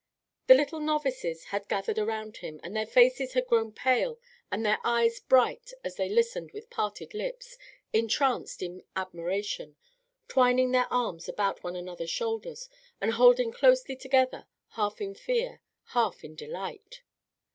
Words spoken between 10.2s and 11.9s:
twining their arms about one